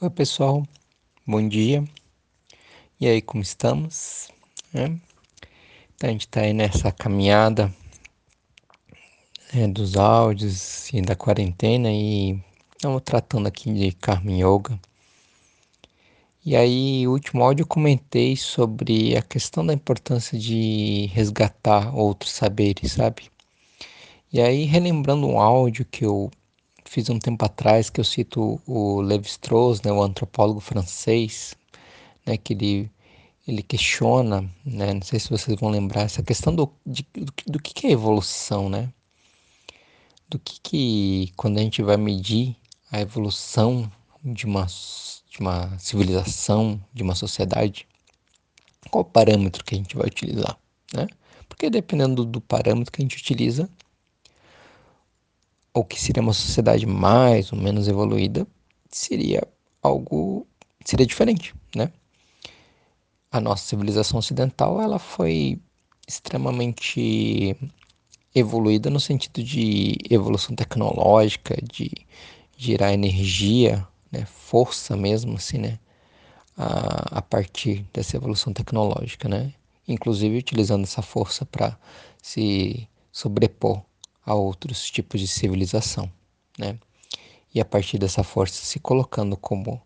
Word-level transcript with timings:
Oi, 0.00 0.10
pessoal, 0.10 0.62
bom 1.26 1.48
dia. 1.48 1.82
E 3.00 3.08
aí, 3.08 3.20
como 3.20 3.42
estamos? 3.42 4.28
É. 4.72 4.84
Então, 4.84 6.08
a 6.08 6.12
gente 6.12 6.20
está 6.20 6.42
aí 6.42 6.52
nessa 6.52 6.92
caminhada 6.92 7.74
é, 9.52 9.66
dos 9.66 9.96
áudios 9.96 10.88
e 10.92 11.02
da 11.02 11.16
quarentena 11.16 11.90
e 11.90 12.40
estamos 12.76 13.02
tratando 13.04 13.48
aqui 13.48 13.72
de 13.72 13.90
Karma 13.90 14.30
Yoga. 14.30 14.78
E 16.46 16.54
aí, 16.54 17.04
o 17.08 17.10
último 17.10 17.42
áudio 17.42 17.64
eu 17.64 17.66
comentei 17.66 18.36
sobre 18.36 19.16
a 19.16 19.22
questão 19.22 19.66
da 19.66 19.74
importância 19.74 20.38
de 20.38 21.06
resgatar 21.12 21.92
outros 21.92 22.30
saberes, 22.30 22.92
sabe? 22.92 23.28
E 24.32 24.40
aí, 24.40 24.62
relembrando 24.62 25.26
um 25.26 25.40
áudio 25.40 25.84
que 25.84 26.04
eu 26.04 26.30
fiz 26.88 27.08
um 27.10 27.18
tempo 27.18 27.44
atrás, 27.44 27.90
que 27.90 28.00
eu 28.00 28.04
cito 28.04 28.60
o 28.66 29.00
Levi-Strauss, 29.00 29.82
né, 29.82 29.92
o 29.92 30.02
antropólogo 30.02 30.60
francês, 30.60 31.54
né, 32.26 32.36
que 32.36 32.54
ele, 32.54 32.90
ele 33.46 33.62
questiona, 33.62 34.42
né, 34.64 34.94
não 34.94 35.02
sei 35.02 35.20
se 35.20 35.30
vocês 35.30 35.58
vão 35.60 35.70
lembrar, 35.70 36.02
essa 36.02 36.22
questão 36.22 36.54
do, 36.54 36.72
de, 36.86 37.06
do, 37.14 37.32
do 37.46 37.60
que, 37.60 37.86
é 37.86 37.90
evolução, 37.90 38.68
né? 38.68 38.92
Do 40.28 40.38
que, 40.38 40.60
que, 40.60 41.32
quando 41.36 41.58
a 41.58 41.62
gente 41.62 41.82
vai 41.82 41.96
medir 41.96 42.56
a 42.90 43.00
evolução 43.00 43.90
de 44.24 44.46
uma, 44.46 44.66
de 44.66 45.40
uma 45.40 45.78
civilização, 45.78 46.82
de 46.92 47.02
uma 47.02 47.14
sociedade, 47.14 47.86
qual 48.90 49.02
o 49.02 49.04
parâmetro 49.04 49.64
que 49.64 49.74
a 49.74 49.78
gente 49.78 49.96
vai 49.96 50.06
utilizar, 50.06 50.58
né? 50.92 51.06
Porque 51.48 51.70
dependendo 51.70 52.24
do 52.24 52.40
parâmetro 52.40 52.92
que 52.92 53.00
a 53.00 53.04
gente 53.04 53.16
utiliza, 53.16 53.68
ou 55.78 55.84
que 55.84 56.00
seria 56.00 56.20
uma 56.20 56.32
sociedade 56.32 56.84
mais 56.86 57.52
ou 57.52 57.58
menos 57.58 57.86
evoluída, 57.86 58.44
seria 58.90 59.46
algo 59.80 60.44
seria 60.84 61.06
diferente, 61.06 61.54
né? 61.74 61.92
A 63.30 63.40
nossa 63.40 63.64
civilização 63.64 64.18
ocidental, 64.18 64.80
ela 64.80 64.98
foi 64.98 65.60
extremamente 66.06 67.56
evoluída 68.34 68.90
no 68.90 68.98
sentido 68.98 69.42
de 69.42 69.96
evolução 70.10 70.56
tecnológica, 70.56 71.56
de 71.62 71.90
gerar 72.56 72.92
energia, 72.92 73.86
né, 74.10 74.24
força 74.24 74.96
mesmo 74.96 75.36
assim, 75.36 75.58
né, 75.58 75.78
a, 76.56 77.18
a 77.18 77.22
partir 77.22 77.86
dessa 77.92 78.16
evolução 78.16 78.52
tecnológica, 78.52 79.28
né? 79.28 79.54
Inclusive 79.86 80.38
utilizando 80.38 80.82
essa 80.84 81.02
força 81.02 81.46
para 81.46 81.78
se 82.20 82.88
sobrepor 83.12 83.87
a 84.28 84.34
outros 84.34 84.90
tipos 84.90 85.22
de 85.22 85.26
civilização, 85.26 86.12
né? 86.58 86.78
E 87.54 87.62
a 87.62 87.64
partir 87.64 87.96
dessa 87.96 88.22
força 88.22 88.62
se 88.62 88.78
colocando 88.78 89.38
como 89.38 89.80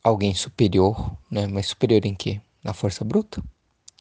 alguém 0.00 0.32
superior, 0.32 1.18
né? 1.28 1.48
Mas 1.48 1.66
superior 1.66 2.06
em 2.06 2.14
quê? 2.14 2.40
Na 2.62 2.72
força 2.72 3.04
bruta? 3.04 3.42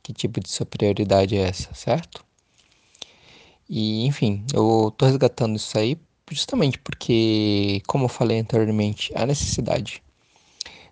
Que 0.04 0.14
tipo 0.14 0.40
de 0.40 0.48
superioridade 0.48 1.36
é 1.36 1.42
essa, 1.42 1.74
certo? 1.74 2.24
E 3.68 4.06
enfim, 4.06 4.46
eu 4.54 4.94
tô 4.96 5.08
resgatando 5.08 5.56
isso 5.56 5.76
aí 5.76 5.98
justamente 6.30 6.78
porque, 6.78 7.82
como 7.88 8.06
eu 8.06 8.10
falei 8.10 8.40
anteriormente, 8.40 9.12
a 9.16 9.26
necessidade 9.26 10.04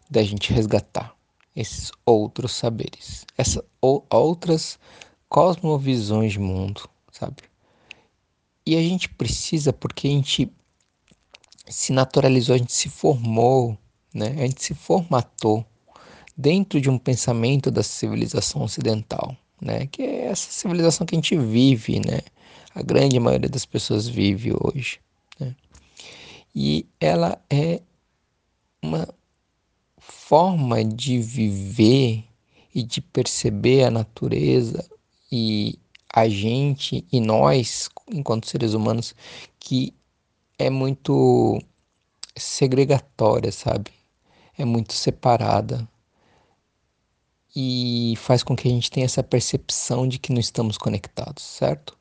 da 0.10 0.24
gente 0.24 0.52
resgatar 0.52 1.16
esses 1.56 1.92
outros 2.04 2.54
saberes, 2.54 3.28
essas 3.38 3.64
outras 3.80 4.80
cosmovisões 5.28 6.32
de 6.32 6.40
mundo, 6.40 6.90
sabe? 7.12 7.44
E 8.70 8.76
a 8.78 8.84
gente 8.84 9.10
precisa 9.10 9.74
porque 9.74 10.08
a 10.08 10.12
gente 10.12 10.48
se 11.68 11.92
naturalizou, 11.92 12.54
a 12.54 12.58
gente 12.60 12.72
se 12.72 12.88
formou, 12.88 13.76
né? 14.14 14.28
A 14.38 14.46
gente 14.46 14.64
se 14.64 14.76
formatou 14.76 15.66
dentro 16.38 16.80
de 16.80 16.88
um 16.88 17.00
pensamento 17.00 17.72
da 17.72 17.82
civilização 17.82 18.62
ocidental, 18.62 19.36
né? 19.60 19.88
Que 19.88 20.04
é 20.04 20.26
essa 20.26 20.52
civilização 20.52 21.08
que 21.08 21.16
a 21.16 21.18
gente 21.18 21.36
vive, 21.36 22.00
né? 22.00 22.20
A 22.76 22.84
grande 22.84 23.20
maioria 23.20 23.50
das 23.50 23.66
pessoas 23.66 24.08
vive 24.08 24.54
hoje, 24.54 25.00
né? 25.40 25.56
E 26.54 26.86
ela 27.00 27.44
é 27.50 27.82
uma 28.84 29.12
forma 29.98 30.86
de 30.86 31.20
viver 31.20 32.24
e 32.76 32.84
de 32.84 33.02
perceber 33.02 33.86
a 33.86 33.90
natureza 33.90 34.88
e 35.32 35.80
a 36.14 36.28
gente 36.28 37.06
e 37.12 37.20
nós, 37.20 37.90
enquanto 38.12 38.48
seres 38.48 38.74
humanos, 38.74 39.16
que 39.60 39.94
é 40.58 40.70
muito 40.70 41.62
segregatória, 42.36 43.52
sabe? 43.52 43.92
É 44.58 44.66
muito 44.66 44.94
separada. 44.94 45.88
E 47.56 48.14
faz 48.18 48.44
com 48.44 48.56
que 48.56 48.68
a 48.68 48.72
gente 48.72 48.92
tenha 48.92 49.06
essa 49.06 49.24
percepção 49.24 50.08
de 50.08 50.20
que 50.20 50.32
não 50.32 50.40
estamos 50.40 50.78
conectados, 50.78 51.44
certo? 51.44 51.98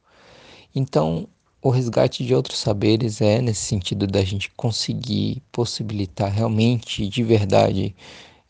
Então, 0.74 1.28
o 1.62 1.70
resgate 1.70 2.24
de 2.24 2.34
outros 2.34 2.58
saberes 2.58 3.20
é 3.20 3.40
nesse 3.40 3.62
sentido 3.62 4.06
da 4.06 4.22
gente 4.22 4.50
conseguir 4.50 5.42
possibilitar 5.50 6.30
realmente, 6.30 7.08
de 7.08 7.22
verdade, 7.22 7.96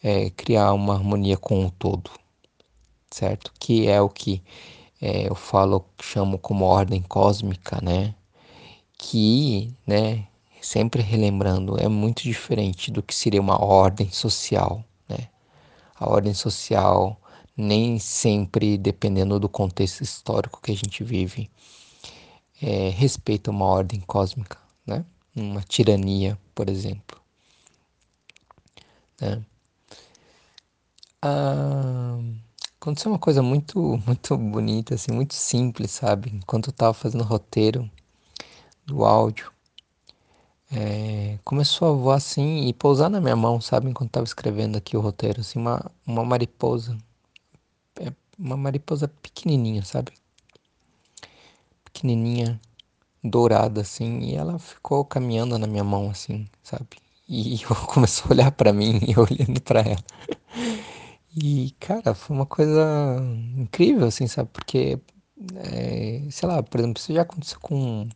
é, 0.03 0.31
criar 0.31 0.73
uma 0.73 0.95
harmonia 0.95 1.37
com 1.37 1.67
o 1.67 1.71
todo, 1.71 2.11
certo? 3.11 3.53
Que 3.59 3.89
é 3.89 4.01
o 4.01 4.09
que 4.09 4.43
é, 5.00 5.28
eu 5.28 5.34
falo, 5.34 5.84
chamo 6.03 6.38
como 6.38 6.64
ordem 6.64 7.03
cósmica, 7.03 7.81
né? 7.82 8.14
Que, 8.97 9.72
né, 9.86 10.26
sempre 10.60 11.03
relembrando, 11.03 11.78
é 11.81 11.88
muito 11.88 12.22
diferente 12.22 12.91
do 12.91 13.03
que 13.03 13.14
seria 13.14 13.41
uma 13.41 13.62
ordem 13.62 14.10
social, 14.10 14.84
né? 15.09 15.28
A 15.97 16.09
ordem 16.10 16.34
social 16.34 17.20
nem 17.56 17.98
sempre, 17.98 18.78
dependendo 18.78 19.38
do 19.41 19.48
contexto 19.48 20.03
histórico 20.03 20.60
que 20.62 20.72
a 20.72 20.76
gente 20.76 21.03
vive, 21.03 21.50
é, 22.62 22.91
respeita 22.91 23.50
uma 23.50 23.66
ordem 23.66 24.00
cósmica, 24.00 24.59
né? 24.86 25.04
Uma 25.34 25.62
tirania, 25.62 26.38
por 26.54 26.69
exemplo. 26.69 27.20
Né? 29.20 29.44
Ah, 31.22 32.19
aconteceu 32.81 33.11
uma 33.11 33.19
coisa 33.19 33.43
muito, 33.43 33.78
muito 34.06 34.37
bonita, 34.37 34.94
assim, 34.94 35.12
muito 35.12 35.34
simples, 35.34 35.91
sabe? 35.91 36.31
Enquanto 36.34 36.69
eu 36.69 36.72
tava 36.72 36.94
fazendo 36.94 37.22
o 37.22 37.25
roteiro 37.27 37.91
do 38.87 39.05
áudio, 39.05 39.53
é, 40.71 41.39
começou 41.44 41.89
a 41.89 41.93
voar 41.93 42.16
assim 42.16 42.66
e 42.69 42.75
pousar 42.75 43.09
na 43.09 43.21
minha 43.21 43.37
mão, 43.37 43.61
sabe? 43.61 43.89
Enquanto 43.91 44.11
tava 44.11 44.25
escrevendo 44.25 44.77
aqui 44.77 44.97
o 44.97 45.00
roteiro, 45.00 45.41
assim, 45.41 45.59
uma, 45.59 45.91
uma 46.06 46.25
mariposa. 46.25 46.97
É, 48.00 48.12
uma 48.39 48.56
mariposa 48.56 49.09
pequenininha, 49.09 49.84
sabe? 49.84 50.12
Pequenininha, 51.84 52.60
dourada, 53.25 53.81
assim, 53.81 54.21
e 54.21 54.34
ela 54.34 54.59
ficou 54.59 55.05
caminhando 55.05 55.59
na 55.59 55.66
minha 55.66 55.84
mão, 55.84 56.10
assim, 56.10 56.49
sabe? 56.62 56.87
E 57.28 57.59
começou 57.93 58.28
a 58.31 58.34
olhar 58.34 58.53
para 58.53 58.72
mim 58.72 59.00
e 59.06 59.12
eu 59.12 59.22
olhando 59.22 59.60
para 59.62 59.81
ela. 59.81 60.05
E, 61.41 61.71
cara, 61.78 62.15
foi 62.15 62.34
uma 62.37 62.47
coisa 62.47 63.16
incrível, 63.56 64.06
assim, 64.06 64.26
sabe? 64.26 64.50
Porque, 64.53 65.00
é, 65.56 66.28
sei 66.31 66.49
lá, 66.49 66.62
por 66.62 66.81
exemplo, 66.81 67.00
isso 67.00 67.12
já 67.12 67.22
aconteceu 67.22 67.60
com, 67.60 68.09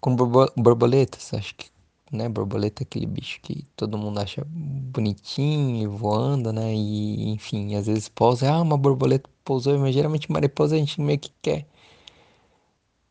com 0.00 0.16
borboletas, 0.16 1.32
acho 1.34 1.54
que, 1.56 1.70
né? 2.12 2.28
Borboleta 2.28 2.82
é 2.82 2.84
aquele 2.84 3.06
bicho 3.06 3.40
que 3.42 3.64
todo 3.76 3.98
mundo 3.98 4.20
acha 4.20 4.44
bonitinho, 4.46 5.90
voando, 5.90 6.52
né? 6.52 6.74
E, 6.74 7.30
enfim, 7.30 7.74
às 7.76 7.86
vezes 7.86 8.08
pousa, 8.08 8.50
ah, 8.52 8.62
uma 8.62 8.76
borboleta 8.78 9.30
pousou, 9.44 9.78
mas 9.78 9.94
geralmente 9.94 10.30
mariposa 10.32 10.76
a 10.76 10.78
gente 10.78 11.00
meio 11.00 11.18
que 11.18 11.32
quer 11.42 11.66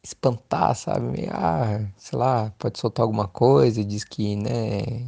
espantar, 0.03 0.75
sabe? 0.75 1.27
Ah, 1.31 1.89
sei 1.97 2.17
lá, 2.17 2.51
pode 2.59 2.79
soltar 2.79 3.03
alguma 3.03 3.27
coisa, 3.27 3.83
diz 3.83 4.03
que, 4.03 4.35
né? 4.35 5.05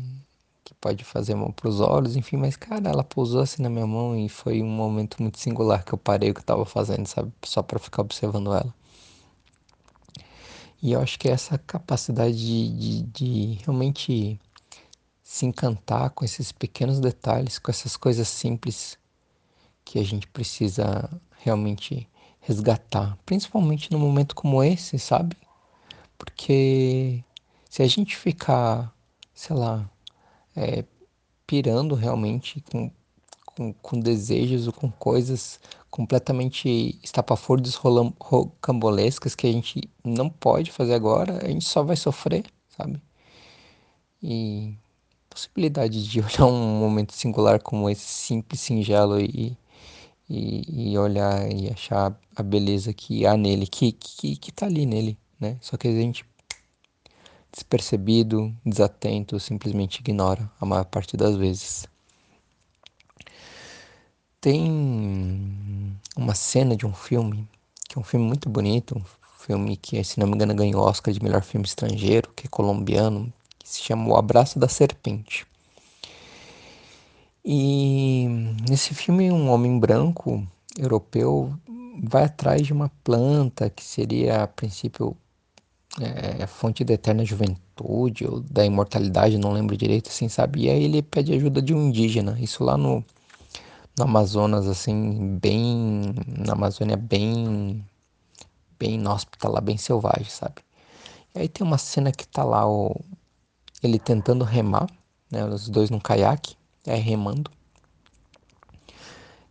Pode 0.74 1.04
fazer 1.04 1.36
mal 1.36 1.54
para 1.54 1.70
os 1.70 1.80
olhos, 1.80 2.16
enfim, 2.16 2.38
mas 2.38 2.56
cara, 2.56 2.90
ela 2.90 3.04
pousou 3.04 3.42
assim 3.42 3.62
na 3.62 3.70
minha 3.70 3.86
mão 3.86 4.18
e 4.18 4.28
foi 4.28 4.62
um 4.62 4.68
momento 4.68 5.22
muito 5.22 5.40
singular 5.40 5.84
que 5.84 5.94
eu 5.94 5.98
parei 5.98 6.32
o 6.32 6.34
que 6.34 6.40
eu 6.40 6.46
tava 6.46 6.66
fazendo, 6.66 7.06
sabe? 7.08 7.32
Só 7.44 7.62
para 7.62 7.80
ficar 7.80 8.02
observando 8.02 8.54
ela. 8.54 8.74
E 10.82 10.92
eu 10.92 11.02
acho 11.02 11.18
que 11.20 11.30
essa 11.30 11.58
capacidade 11.58 12.36
de, 12.36 12.70
de, 12.72 13.02
de 13.04 13.60
realmente 13.64 14.40
se 15.24 15.46
encantar 15.46 16.12
com 16.12 16.24
esses 16.24 16.52
pequenos 16.52 17.00
detalhes, 17.00 17.58
com 17.60 17.72
essas 17.72 17.98
coisas 17.98 18.28
simples 18.28 18.98
que 19.84 20.00
a 20.00 20.04
gente 20.04 20.28
precisa 20.28 21.10
realmente 21.40 22.08
resgatar, 22.40 23.18
principalmente 23.26 23.92
num 23.92 24.00
momento 24.00 24.36
como 24.36 24.64
esse, 24.64 25.00
sabe? 25.00 25.36
Porque 26.18 27.24
se 27.70 27.82
a 27.82 27.88
gente 27.88 28.16
ficar, 28.16 28.94
sei 29.34 29.56
lá, 29.56 29.90
é, 30.56 30.84
pirando 31.46 31.96
realmente 31.96 32.64
com, 32.72 32.92
com, 33.46 33.74
com, 33.74 34.00
desejos 34.00 34.68
ou 34.68 34.74
com 34.74 34.92
coisas 34.92 35.60
completamente 35.90 37.00
estapafúrdias, 37.04 37.76
rocambolescas 37.76 39.36
que 39.36 39.48
a 39.48 39.52
gente 39.52 39.82
não 40.04 40.30
pode 40.30 40.72
fazer 40.72 40.94
agora, 40.94 41.46
a 41.46 41.48
gente 41.48 41.66
só 41.66 41.84
vai 41.84 41.96
sofrer, 41.96 42.46
sabe? 42.78 43.02
E 44.22 44.76
possibilidade 45.30 46.08
de 46.08 46.20
olhar 46.22 46.46
um 46.46 46.80
momento 46.80 47.14
singular 47.14 47.62
como 47.62 47.90
esse 47.90 48.06
simples, 48.06 48.62
singelo 48.62 49.20
e, 49.20 49.58
e, 50.30 50.92
e 50.92 50.98
olhar 50.98 51.52
e 51.52 51.70
achar 51.70 52.18
a 52.36 52.44
beleza 52.44 52.94
que 52.94 53.26
há 53.26 53.38
nele, 53.38 53.68
que, 53.68 53.92
que, 53.92 54.36
que 54.38 54.52
tá 54.52 54.66
ali 54.66 54.86
nele, 54.86 55.18
né? 55.40 55.58
Só 55.62 55.78
que 55.78 55.88
a 55.88 55.92
gente 55.92 56.26
despercebido, 57.56 58.54
desatento, 58.66 59.40
simplesmente 59.40 60.02
ignora 60.02 60.52
a 60.60 60.66
maior 60.66 60.84
parte 60.84 61.16
das 61.16 61.38
vezes. 61.38 61.88
Tem 64.42 65.98
uma 66.18 66.36
cena 66.36 66.76
de 66.76 66.86
um 66.86 66.94
filme, 66.94 67.48
que 67.88 67.98
é 67.98 68.02
um 68.02 68.04
filme 68.04 68.26
muito 68.26 68.50
bonito, 68.50 68.98
um 68.98 69.40
filme 69.40 69.78
que, 69.78 70.04
se 70.04 70.20
não 70.20 70.28
me 70.28 70.36
engano, 70.36 70.54
ganhou 70.54 70.84
Oscar 70.84 71.14
de 71.14 71.24
melhor 71.24 71.42
filme 71.42 71.66
estrangeiro, 71.66 72.30
que 72.36 72.46
é 72.46 72.50
colombiano, 72.50 73.32
que 73.58 73.70
se 73.70 73.82
chama 73.82 74.10
O 74.10 74.18
Abraço 74.18 74.60
da 74.60 74.68
Serpente. 74.68 75.48
E 77.44 78.28
nesse 78.70 78.94
filme, 78.94 79.32
um 79.32 79.50
homem 79.50 79.80
branco 79.80 80.46
europeu 80.78 81.58
vai 82.04 82.26
atrás 82.26 82.64
de 82.68 82.74
uma 82.74 82.92
planta 83.04 83.70
que 83.70 83.84
seria, 83.84 84.44
a 84.44 84.48
princípio, 84.48 85.16
é, 86.00 86.46
fonte 86.48 86.84
da 86.84 86.94
eterna 86.94 87.24
juventude 87.24 88.26
ou 88.26 88.42
da 88.42 88.66
imortalidade, 88.66 89.38
não 89.38 89.54
lembro 89.54 89.78
direito, 89.78 90.10
assim, 90.10 90.28
sabe? 90.28 90.70
Aí 90.70 90.84
ele 90.84 91.02
pede 91.02 91.34
ajuda 91.34 91.62
de 91.62 91.74
um 91.74 91.88
indígena, 91.88 92.38
isso 92.40 92.64
lá 92.64 92.78
no, 92.78 93.04
no 93.98 94.04
Amazonas, 94.04 94.68
assim, 94.68 95.38
bem. 95.42 96.16
na 96.46 96.54
Amazônia, 96.54 96.98
bem. 96.98 97.84
bem 98.80 98.96
inóspita 98.96 99.48
lá, 99.50 99.62
bem 99.62 99.78
selvagem, 99.78 100.30
sabe? 100.30 100.62
E 101.34 101.40
aí 101.40 101.50
tem 101.50 101.66
uma 101.66 101.78
cena 101.78 102.12
que 102.12 102.28
tá 102.28 102.44
lá 102.44 102.68
o, 102.70 102.96
ele 103.84 104.00
tentando 104.00 104.44
remar, 104.44 104.88
né? 105.32 105.46
Os 105.46 105.70
dois 105.70 105.90
num 105.90 106.00
caiaque, 106.00 106.56
aí 106.88 107.00
remando. 107.00 107.52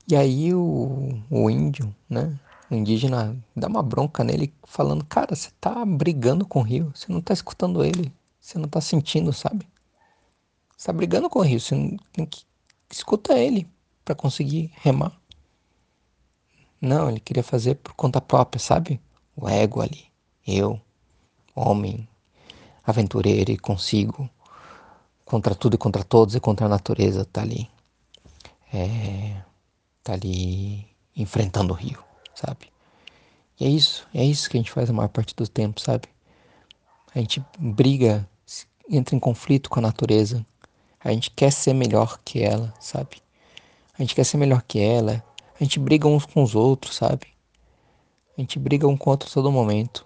E 0.07 0.15
aí 0.15 0.53
o, 0.53 1.19
o 1.31 1.51
índio, 1.51 1.95
né? 2.09 2.39
Indígena 2.71 3.37
dá 3.55 3.69
uma 3.69 3.83
bronca 3.83 4.25
nele, 4.25 4.53
falando: 4.65 5.05
Cara, 5.05 5.35
você 5.35 5.51
tá 5.61 5.85
brigando 5.85 6.47
com 6.47 6.61
o 6.61 6.63
rio, 6.63 6.93
você 6.95 7.13
não 7.13 7.21
tá 7.21 7.33
escutando 7.33 7.85
ele, 7.85 8.13
você 8.41 8.59
não 8.59 8.69
tá 8.69 8.81
sentindo, 8.81 9.33
sabe? 9.33 9.69
Você 10.77 10.87
tá 10.87 10.93
brigando 10.93 11.29
com 11.29 11.39
o 11.39 11.43
rio, 11.43 11.61
você 11.61 11.75
tem 12.13 12.27
que. 12.27 12.45
Escuta 12.91 13.39
ele 13.39 13.69
para 14.05 14.15
conseguir 14.15 14.73
remar. 14.77 15.13
Não, 16.81 17.09
ele 17.09 17.21
queria 17.21 17.43
fazer 17.43 17.77
por 17.77 17.95
conta 17.95 18.21
própria, 18.21 18.61
sabe? 18.61 19.01
O 19.37 19.49
ego 19.49 19.81
ali. 19.81 20.05
Eu, 20.47 20.81
homem, 21.55 22.07
aventureiro 22.85 23.51
e 23.51 23.59
consigo, 23.59 24.29
contra 25.25 25.55
tudo 25.55 25.75
e 25.75 25.79
contra 25.79 26.05
todos 26.05 26.35
e 26.35 26.41
contra 26.41 26.67
a 26.67 26.69
natureza, 26.69 27.25
tá 27.25 27.41
ali. 27.41 27.69
É, 28.73 29.43
tá 30.03 30.13
ali 30.13 30.87
enfrentando 31.17 31.73
o 31.73 31.77
rio, 31.77 32.03
sabe? 32.35 32.73
E 33.59 33.65
é 33.65 33.69
isso, 33.69 34.07
é 34.13 34.25
isso 34.25 34.51
que 34.51 34.57
a 34.57 34.61
gente 34.61 34.73
faz 34.73 34.91
a 34.91 34.93
maior 34.93 35.09
parte 35.09 35.35
do 35.35 35.47
tempo, 35.47 35.81
sabe? 35.81 36.09
A 37.15 37.19
gente 37.21 37.45
briga, 37.59 38.29
entra 38.91 39.15
em 39.15 39.21
conflito 39.21 39.71
com 39.71 39.79
a 39.79 39.83
natureza. 39.83 40.45
A 41.03 41.13
gente 41.13 41.31
quer 41.31 41.53
ser 41.53 41.75
melhor 41.75 42.19
que 42.25 42.43
ela, 42.43 42.75
sabe? 42.81 43.23
A 43.97 44.03
gente 44.03 44.15
quer 44.15 44.25
ser 44.25 44.37
melhor 44.37 44.63
que 44.63 44.81
ela. 44.81 45.23
A 45.59 45.63
gente 45.63 45.79
briga 45.79 46.09
uns 46.09 46.27
com 46.27 46.43
os 46.43 46.55
outros, 46.55 46.97
sabe? 46.97 47.29
A 48.37 48.41
gente 48.41 48.59
briga 48.59 48.89
um 48.89 48.99
outro 49.07 49.31
todo 49.31 49.53
momento. 49.53 50.05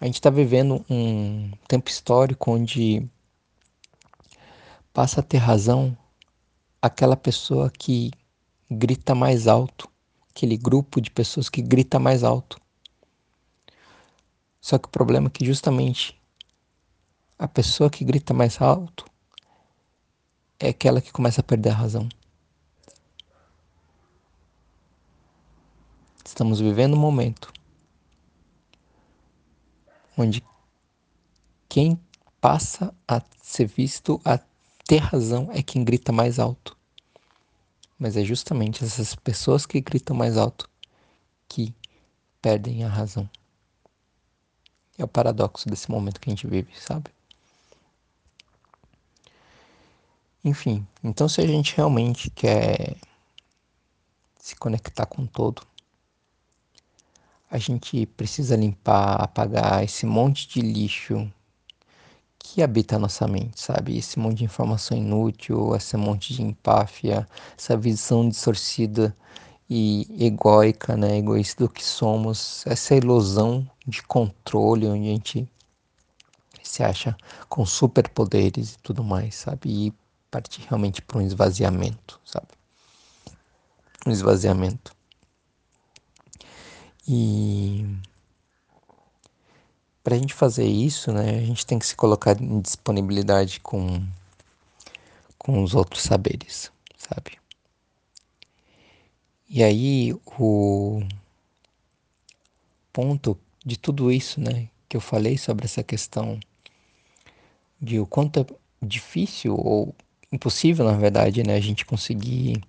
A 0.00 0.06
gente 0.06 0.14
está 0.14 0.30
vivendo 0.30 0.84
um 0.88 1.50
tempo 1.66 1.90
histórico 1.90 2.52
onde 2.52 3.04
passa 4.92 5.20
a 5.20 5.22
ter 5.22 5.38
razão 5.38 5.96
aquela 6.80 7.16
pessoa 7.16 7.70
que 7.70 8.10
grita 8.70 9.14
mais 9.14 9.48
alto, 9.48 9.89
aquele 10.30 10.56
grupo 10.56 11.00
de 11.00 11.10
pessoas 11.10 11.48
que 11.48 11.60
grita 11.60 11.98
mais 11.98 12.24
alto. 12.24 12.60
Só 14.60 14.78
que 14.78 14.86
o 14.86 14.90
problema 14.90 15.28
é 15.28 15.30
que 15.30 15.44
justamente 15.44 16.18
a 17.38 17.48
pessoa 17.48 17.90
que 17.90 18.04
grita 18.04 18.34
mais 18.34 18.60
alto 18.60 19.04
é 20.58 20.68
aquela 20.68 21.00
que 21.00 21.12
começa 21.12 21.40
a 21.40 21.44
perder 21.44 21.70
a 21.70 21.74
razão. 21.74 22.08
Estamos 26.24 26.60
vivendo 26.60 26.94
um 26.94 27.00
momento 27.00 27.52
onde 30.16 30.44
quem 31.68 31.98
passa 32.40 32.94
a 33.08 33.22
ser 33.42 33.66
visto 33.66 34.20
a 34.24 34.38
ter 34.86 34.98
razão 34.98 35.48
é 35.52 35.62
quem 35.62 35.82
grita 35.82 36.12
mais 36.12 36.38
alto. 36.38 36.79
Mas 38.00 38.16
é 38.16 38.24
justamente 38.24 38.82
essas 38.82 39.14
pessoas 39.14 39.66
que 39.66 39.78
gritam 39.78 40.16
mais 40.16 40.38
alto 40.38 40.70
que 41.46 41.74
perdem 42.40 42.82
a 42.82 42.88
razão. 42.88 43.28
É 44.96 45.04
o 45.04 45.08
paradoxo 45.08 45.68
desse 45.68 45.90
momento 45.90 46.18
que 46.18 46.30
a 46.30 46.32
gente 46.32 46.46
vive, 46.46 46.72
sabe? 46.80 47.10
Enfim, 50.42 50.86
então 51.04 51.28
se 51.28 51.42
a 51.42 51.46
gente 51.46 51.76
realmente 51.76 52.30
quer 52.30 52.96
se 54.38 54.56
conectar 54.56 55.04
com 55.04 55.26
todo, 55.26 55.60
a 57.50 57.58
gente 57.58 58.06
precisa 58.06 58.56
limpar, 58.56 59.20
apagar 59.20 59.84
esse 59.84 60.06
monte 60.06 60.48
de 60.48 60.62
lixo 60.62 61.30
que 62.42 62.62
habita 62.62 62.96
a 62.96 62.98
nossa 62.98 63.28
mente, 63.28 63.60
sabe? 63.60 63.96
Esse 63.96 64.18
monte 64.18 64.38
de 64.38 64.44
informação 64.44 64.96
inútil, 64.96 65.76
esse 65.76 65.96
monte 65.96 66.34
de 66.34 66.42
empáfia, 66.42 67.28
essa 67.56 67.76
visão 67.76 68.28
distorcida 68.28 69.14
e 69.68 70.08
egóica, 70.18 70.96
né? 70.96 71.18
Egoísta 71.18 71.64
do 71.64 71.70
que 71.70 71.84
somos, 71.84 72.66
essa 72.66 72.94
ilusão 72.96 73.70
de 73.86 74.02
controle 74.02 74.88
onde 74.88 75.08
a 75.08 75.12
gente 75.12 75.48
se 76.62 76.82
acha 76.82 77.16
com 77.48 77.64
superpoderes 77.64 78.74
e 78.74 78.78
tudo 78.78 79.04
mais, 79.04 79.36
sabe? 79.36 79.68
E 79.68 79.94
partir 80.30 80.62
realmente 80.66 81.02
para 81.02 81.18
um 81.18 81.22
esvaziamento, 81.22 82.20
sabe? 82.24 82.48
Um 84.06 84.10
esvaziamento. 84.10 84.92
E 87.06 87.84
para 90.02 90.14
a 90.14 90.18
gente 90.18 90.34
fazer 90.34 90.66
isso, 90.66 91.12
né, 91.12 91.38
a 91.38 91.44
gente 91.44 91.66
tem 91.66 91.78
que 91.78 91.86
se 91.86 91.94
colocar 91.94 92.40
em 92.40 92.60
disponibilidade 92.60 93.60
com, 93.60 94.02
com 95.38 95.62
os 95.62 95.74
outros 95.74 96.02
saberes, 96.02 96.72
sabe? 96.96 97.38
E 99.48 99.62
aí 99.62 100.14
o 100.38 101.02
ponto 102.92 103.38
de 103.64 103.78
tudo 103.78 104.10
isso, 104.10 104.40
né, 104.40 104.68
que 104.88 104.96
eu 104.96 105.00
falei 105.00 105.36
sobre 105.36 105.66
essa 105.66 105.82
questão 105.82 106.38
de 107.80 107.98
o 107.98 108.06
quanto 108.06 108.40
é 108.40 108.46
difícil 108.82 109.54
ou 109.54 109.94
impossível, 110.32 110.84
na 110.84 110.96
verdade, 110.96 111.42
né, 111.42 111.54
a 111.54 111.60
gente 111.60 111.84
conseguir 111.84 112.62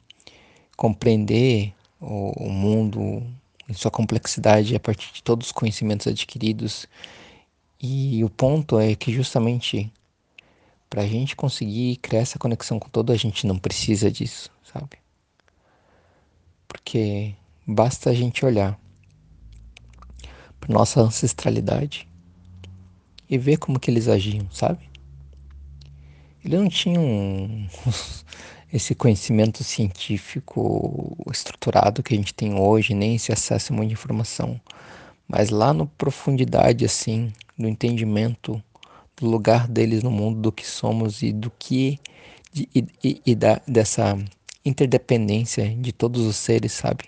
compreender 0.75 1.73
o, 1.99 2.31
o 2.45 2.49
mundo 2.49 3.23
em 3.69 3.73
sua 3.73 3.91
complexidade 3.91 4.75
a 4.75 4.79
partir 4.79 5.13
de 5.13 5.23
todos 5.23 5.47
os 5.47 5.51
conhecimentos 5.51 6.07
adquiridos. 6.07 6.87
E 7.81 8.23
o 8.23 8.29
ponto 8.29 8.79
é 8.79 8.93
que 8.95 9.11
justamente 9.11 9.91
para 10.91 11.03
a 11.03 11.07
gente 11.07 11.37
conseguir 11.37 11.95
criar 11.97 12.19
essa 12.19 12.37
conexão 12.37 12.77
com 12.77 12.89
todo, 12.89 13.13
a 13.13 13.15
gente 13.15 13.47
não 13.47 13.57
precisa 13.57 14.11
disso, 14.11 14.51
sabe? 14.61 14.97
Porque 16.67 17.33
basta 17.65 18.09
a 18.09 18.13
gente 18.13 18.45
olhar 18.45 18.77
para 20.59 20.73
nossa 20.73 20.99
ancestralidade 20.99 22.07
e 23.29 23.37
ver 23.37 23.57
como 23.57 23.79
que 23.79 23.89
eles 23.89 24.09
agiam, 24.09 24.45
sabe? 24.51 24.89
Eles 26.43 26.59
não 26.59 26.67
tinham 26.67 27.67
esse 28.71 28.93
conhecimento 28.93 29.63
científico 29.63 31.15
estruturado 31.31 32.03
que 32.03 32.13
a 32.13 32.17
gente 32.17 32.33
tem 32.33 32.53
hoje, 32.53 32.93
nem 32.93 33.15
esse 33.15 33.31
acesso 33.31 33.71
a 33.71 33.75
muita 33.75 33.93
informação. 33.93 34.59
Mas 35.25 35.49
lá 35.49 35.71
no 35.71 35.87
profundidade, 35.87 36.83
assim, 36.83 37.31
do 37.61 37.67
entendimento 37.67 38.61
do 39.15 39.27
lugar 39.27 39.67
deles 39.67 40.03
no 40.03 40.11
mundo, 40.11 40.41
do 40.41 40.51
que 40.51 40.65
somos 40.65 41.21
e 41.21 41.31
do 41.31 41.51
que. 41.51 41.99
E, 42.53 42.85
e, 43.03 43.21
e 43.25 43.35
da, 43.35 43.61
dessa 43.65 44.17
interdependência 44.65 45.73
de 45.75 45.93
todos 45.93 46.25
os 46.25 46.35
seres, 46.35 46.73
sabe? 46.73 47.05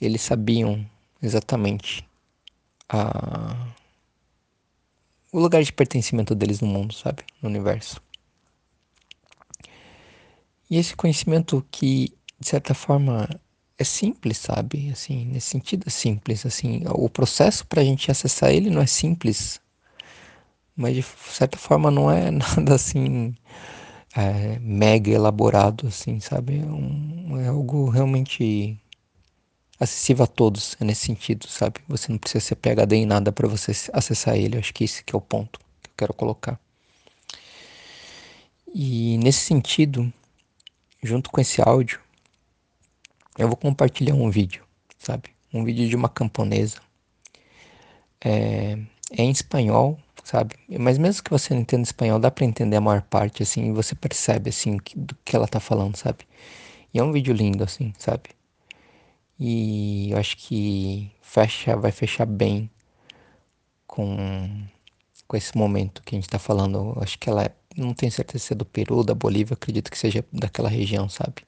Eles 0.00 0.22
sabiam 0.22 0.88
exatamente 1.22 2.08
a, 2.88 3.68
o 5.32 5.38
lugar 5.38 5.62
de 5.62 5.72
pertencimento 5.72 6.34
deles 6.34 6.60
no 6.60 6.66
mundo, 6.66 6.94
sabe? 6.94 7.24
No 7.42 7.48
universo. 7.48 8.00
E 10.70 10.76
esse 10.76 10.96
conhecimento 10.96 11.64
que, 11.70 12.14
de 12.40 12.48
certa 12.48 12.74
forma, 12.74 13.28
é 13.78 13.84
simples, 13.84 14.38
sabe? 14.38 14.90
Assim, 14.90 15.24
nesse 15.26 15.48
sentido 15.48 15.84
é 15.86 15.90
simples, 15.90 16.44
assim, 16.44 16.82
o 16.90 17.08
processo 17.08 17.66
para 17.66 17.80
a 17.80 17.84
gente 17.84 18.10
acessar 18.10 18.50
ele 18.50 18.70
não 18.70 18.82
é 18.82 18.86
simples, 18.86 19.60
mas 20.76 20.94
de 20.96 21.02
certa 21.02 21.56
forma 21.56 21.90
não 21.90 22.10
é 22.10 22.30
nada 22.32 22.74
assim 22.74 23.34
é, 24.16 24.58
mega 24.60 25.10
elaborado, 25.10 25.86
assim, 25.86 26.20
sabe? 26.20 26.58
É, 26.58 26.64
um, 26.64 27.40
é 27.40 27.48
algo 27.48 27.88
realmente 27.88 28.76
acessível 29.78 30.24
a 30.24 30.26
todos, 30.26 30.76
é 30.80 30.84
nesse 30.84 31.06
sentido, 31.06 31.46
sabe? 31.48 31.80
Você 31.88 32.10
não 32.10 32.18
precisa 32.18 32.44
ser 32.44 32.56
PHD 32.56 32.96
em 32.96 33.06
nada 33.06 33.30
para 33.32 33.46
você 33.46 33.72
acessar 33.92 34.36
ele. 34.36 34.56
Eu 34.56 34.60
acho 34.60 34.74
que 34.74 34.84
esse 34.84 35.04
que 35.04 35.14
é 35.14 35.18
o 35.18 35.20
ponto 35.20 35.60
que 35.82 35.90
eu 35.90 35.94
quero 35.96 36.14
colocar. 36.14 36.58
E 38.74 39.16
nesse 39.18 39.40
sentido, 39.40 40.12
junto 41.02 41.30
com 41.30 41.40
esse 41.40 41.62
áudio, 41.62 42.00
eu 43.38 43.48
vou 43.48 43.56
compartilhar 43.56 44.14
um 44.14 44.30
vídeo, 44.30 44.64
sabe? 44.98 45.30
Um 45.54 45.64
vídeo 45.64 45.88
de 45.88 45.96
uma 45.96 46.08
camponesa. 46.08 46.80
É, 48.20 48.76
é 49.12 49.22
em 49.22 49.30
espanhol, 49.30 49.98
sabe? 50.24 50.56
Mas 50.68 50.98
mesmo 50.98 51.22
que 51.22 51.30
você 51.30 51.54
não 51.54 51.62
entenda 51.62 51.84
espanhol, 51.84 52.18
dá 52.18 52.30
para 52.30 52.44
entender 52.44 52.76
a 52.76 52.80
maior 52.80 53.02
parte, 53.02 53.42
assim, 53.42 53.68
e 53.68 53.72
você 53.72 53.94
percebe, 53.94 54.50
assim, 54.50 54.76
do 54.96 55.16
que 55.24 55.36
ela 55.36 55.46
tá 55.48 55.60
falando, 55.60 55.96
sabe? 55.96 56.26
E 56.92 56.98
é 56.98 57.02
um 57.02 57.12
vídeo 57.12 57.32
lindo, 57.32 57.64
assim, 57.64 57.92
sabe? 57.98 58.30
E 59.38 60.10
eu 60.10 60.18
acho 60.18 60.36
que 60.36 61.10
fecha, 61.22 61.76
vai 61.76 61.92
fechar 61.92 62.26
bem 62.26 62.68
com, 63.86 64.66
com 65.28 65.36
esse 65.36 65.56
momento 65.56 66.02
que 66.02 66.16
a 66.16 66.18
gente 66.18 66.28
tá 66.28 66.38
falando. 66.38 66.94
Eu 66.96 67.02
acho 67.02 67.18
que 67.18 67.30
ela 67.30 67.44
é, 67.44 67.52
não 67.76 67.94
tenho 67.94 68.10
certeza 68.10 68.44
se 68.44 68.52
é 68.52 68.56
do 68.56 68.64
Peru, 68.64 69.04
da 69.04 69.14
Bolívia, 69.14 69.54
acredito 69.54 69.90
que 69.90 69.98
seja 69.98 70.24
daquela 70.32 70.68
região, 70.68 71.08
sabe? 71.08 71.46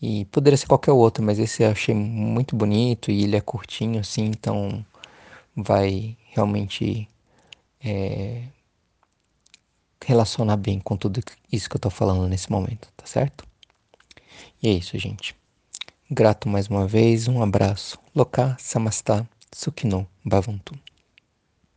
E 0.00 0.24
poderia 0.26 0.56
ser 0.56 0.66
qualquer 0.66 0.92
outro, 0.92 1.22
mas 1.22 1.38
esse 1.38 1.62
eu 1.62 1.70
achei 1.70 1.94
muito 1.94 2.56
bonito 2.56 3.10
e 3.10 3.24
ele 3.24 3.36
é 3.36 3.40
curtinho, 3.40 4.00
assim, 4.00 4.24
então 4.26 4.84
vai 5.54 6.16
realmente 6.30 7.06
é, 7.84 8.44
relacionar 10.04 10.56
bem 10.56 10.80
com 10.80 10.96
tudo 10.96 11.20
isso 11.52 11.68
que 11.68 11.76
eu 11.76 11.80
tô 11.80 11.90
falando 11.90 12.26
nesse 12.28 12.50
momento, 12.50 12.88
tá 12.96 13.06
certo? 13.06 13.44
E 14.62 14.68
é 14.68 14.72
isso, 14.72 14.98
gente. 14.98 15.34
Grato 16.10 16.48
mais 16.48 16.68
uma 16.68 16.86
vez, 16.86 17.28
um 17.28 17.42
abraço. 17.42 17.98
Loka 18.14 18.56
Samastha 18.58 19.28
Sukhino 19.52 20.06
Bhavantu. 20.24 20.78